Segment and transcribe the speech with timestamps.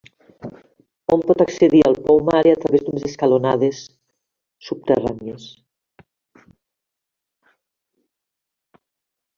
[1.15, 3.83] Hom pot accedir al pou mare a través d'unes escalonades
[4.71, 5.47] subterrànies.